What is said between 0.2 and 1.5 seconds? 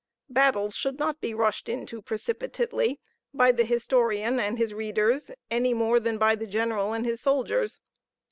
Battles should not be